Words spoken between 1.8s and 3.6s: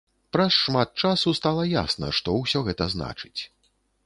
ясна, што ўсё гэта значыць.